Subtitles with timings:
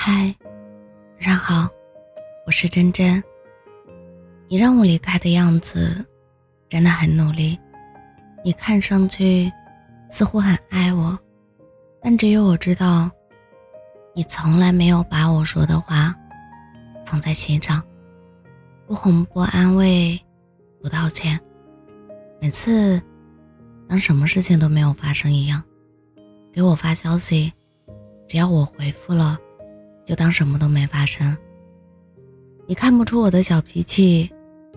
[0.00, 0.32] 嗨，
[1.14, 1.68] 晚上好，
[2.46, 3.20] 我是真真。
[4.46, 6.06] 你让我离开的样子，
[6.68, 7.58] 真的很努力。
[8.44, 9.52] 你看上去
[10.08, 11.18] 似乎很爱我，
[12.00, 13.10] 但只有我知道，
[14.14, 16.14] 你从来没有把我说的话
[17.04, 17.82] 放在心上，
[18.86, 20.16] 不哄不安慰，
[20.80, 21.38] 不道歉。
[22.40, 23.02] 每次
[23.88, 25.60] 当什么事情都没有发生一样，
[26.52, 27.52] 给我发消息，
[28.28, 29.36] 只要我回复了。
[30.08, 31.36] 就当什么都没发生。
[32.66, 34.32] 你看不出我的小脾气，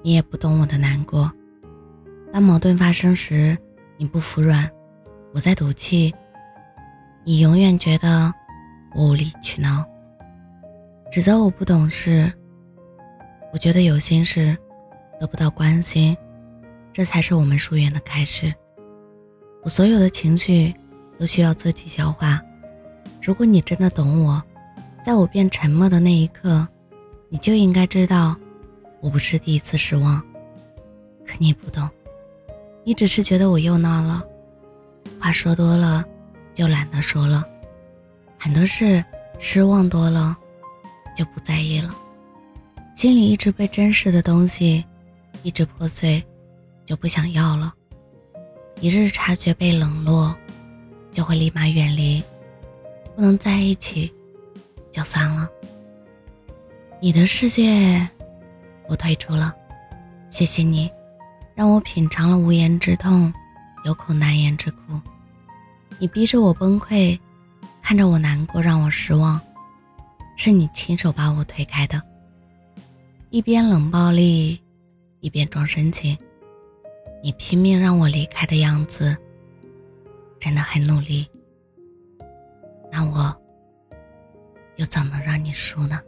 [0.00, 1.28] 你也不懂我的难过。
[2.32, 3.58] 当矛盾发生时，
[3.96, 4.70] 你不服软，
[5.34, 6.14] 我在赌气。
[7.24, 8.32] 你永远觉得
[8.94, 9.84] 我无理取闹，
[11.10, 12.32] 指责我不懂事。
[13.52, 14.56] 我觉得有心事
[15.18, 16.16] 得不到关心，
[16.92, 18.54] 这才是我们疏远的开始。
[19.64, 20.72] 我所有的情绪
[21.18, 22.40] 都需要自己消化。
[23.20, 24.40] 如果你真的懂我。
[25.06, 26.66] 在我变沉默的那一刻，
[27.28, 28.36] 你就应该知道，
[29.00, 30.20] 我不是第一次失望。
[31.24, 31.88] 可你不懂，
[32.82, 34.20] 你只是觉得我又闹了，
[35.20, 36.04] 话说多了
[36.54, 37.44] 就懒得说了，
[38.36, 39.04] 很多事
[39.38, 40.36] 失望多了
[41.14, 41.94] 就不在意了，
[42.96, 44.84] 心里一直被真实的东西
[45.44, 46.20] 一直破碎，
[46.84, 47.72] 就不想要了。
[48.80, 50.36] 一日察觉被冷落，
[51.12, 52.20] 就会立马远离，
[53.14, 54.12] 不能在一起。
[54.96, 55.46] 就算了，
[57.02, 58.08] 你的世界，
[58.88, 59.54] 我退出了。
[60.30, 60.90] 谢谢你，
[61.54, 63.30] 让我品尝了无言之痛，
[63.84, 64.98] 有口难言之苦。
[65.98, 67.20] 你逼着我崩溃，
[67.82, 69.38] 看着我难过，让我失望。
[70.34, 72.00] 是你亲手把我推开的，
[73.28, 74.58] 一边冷暴力，
[75.20, 76.16] 一边装深情。
[77.22, 79.14] 你拼命让我离开的样子，
[80.40, 81.28] 真的很努力。
[82.90, 83.36] 那我。
[84.76, 86.00] 又怎能让你输呢？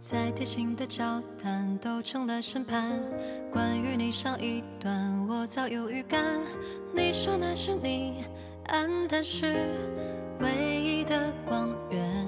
[0.00, 2.98] 再贴心的交谈都成了审判。
[3.52, 6.40] 关于你上一段，我早有预感。
[6.94, 8.24] 你说那是你
[8.68, 9.58] 暗淡时
[10.40, 10.48] 唯
[10.82, 12.26] 一的光源，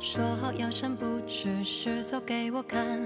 [0.00, 3.02] 说好要删不只是做给我看。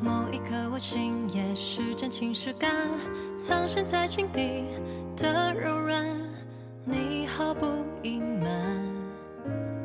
[0.00, 2.88] 某一刻，我心也是真情实感，
[3.36, 4.64] 藏身在心底
[5.18, 6.06] 的柔软，
[6.86, 7.66] 你毫不
[8.04, 8.99] 隐瞒。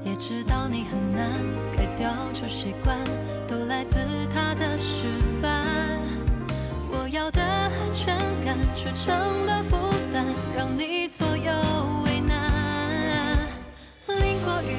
[0.06, 1.42] 也知道你很难
[1.76, 2.96] 改掉旧习惯，
[3.48, 3.98] 都来自
[4.34, 5.08] 他的示
[5.42, 5.66] 范。
[6.92, 8.16] 我要的安全
[8.46, 9.76] 感却成了负
[10.14, 11.52] 担，让你左右
[12.06, 13.46] 为难。
[14.08, 14.78] 淋过雨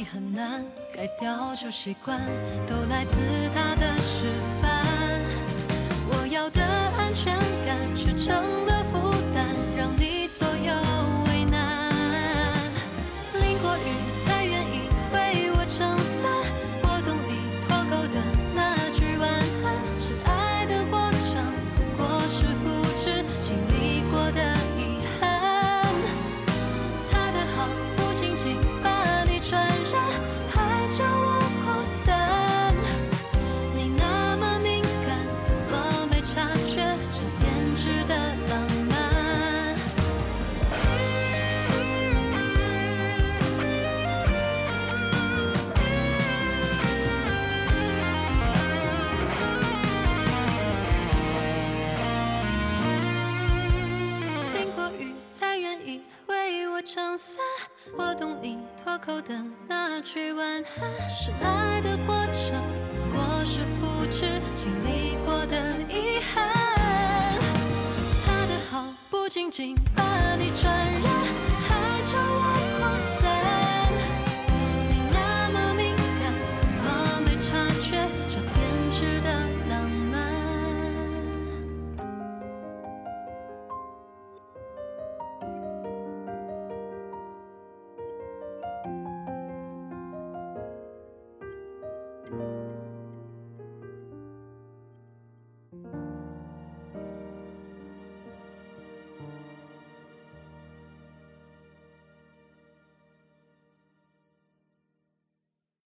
[0.00, 2.18] 你很难改掉旧习惯，
[2.66, 3.20] 都来自
[3.54, 4.82] 他的示范。
[6.08, 6.64] 我要的
[6.96, 8.34] 安全感却成
[8.64, 9.44] 了负担，
[9.76, 10.72] 让你左右
[56.92, 57.40] 撑伞，
[57.96, 61.08] 我懂你脱口的那句晚安。
[61.08, 62.60] 是爱的过程，
[62.90, 66.48] 不过是复制经历过的遗憾。
[68.24, 69.28] 他的好不。
[69.28, 70.02] 仅仅把
[70.34, 71.19] 你传染，